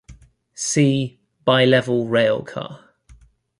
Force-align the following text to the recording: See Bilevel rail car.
See 0.55 1.19
Bilevel 1.45 2.09
rail 2.09 2.41
car. 2.41 2.89